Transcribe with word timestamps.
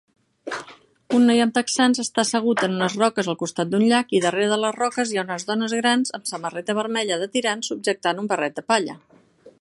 Un 1.17 1.27
noi 1.31 1.41
amb 1.43 1.53
texans 1.57 2.01
està 2.03 2.23
assegut 2.23 2.63
en 2.67 2.73
unes 2.77 2.95
roques 3.01 3.29
al 3.33 3.37
costat 3.43 3.71
d'un 3.75 3.85
llac 3.93 4.17
i 4.17 4.23
darrere 4.25 4.49
de 4.55 4.59
les 4.65 4.75
roques 4.79 5.13
hi 5.15 5.21
ha 5.21 5.27
unes 5.29 5.49
dones 5.53 5.79
grans 5.83 6.17
amb 6.19 6.29
samarreta 6.33 6.79
vermella 6.83 7.23
de 7.25 7.33
tirants 7.37 7.73
subjectant 7.75 8.25
un 8.25 8.33
barret 8.35 8.61
de 8.61 8.69
palla 8.73 9.01